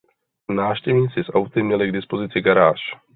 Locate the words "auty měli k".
1.33-1.93